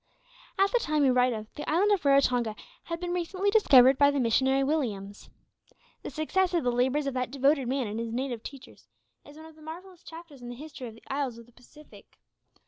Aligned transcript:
At 0.57 0.71
the 0.71 0.79
time 0.79 1.03
we 1.03 1.11
write 1.11 1.31
of, 1.31 1.53
the 1.53 1.69
island 1.69 1.91
of 1.91 2.03
Raratonga 2.03 2.55
had 2.85 2.99
been 2.99 3.13
recently 3.13 3.51
discovered 3.51 3.99
by 3.99 4.09
the 4.09 4.19
missionary 4.19 4.63
Williams. 4.63 5.29
The 6.01 6.09
success 6.09 6.55
of 6.55 6.63
the 6.63 6.71
labours 6.71 7.05
of 7.05 7.13
that 7.13 7.29
devoted 7.29 7.67
man 7.67 7.85
and 7.85 7.99
his 7.99 8.11
native 8.11 8.41
teachers, 8.41 8.87
is 9.27 9.37
one 9.37 9.45
of 9.45 9.53
the 9.53 9.61
most 9.61 9.65
marvellous 9.71 10.01
chapters 10.03 10.41
in 10.41 10.49
the 10.49 10.55
history 10.55 10.87
of 10.87 10.95
the 10.95 11.03
isles 11.07 11.37
of 11.37 11.45
the 11.45 11.51
Pacific. 11.51 12.17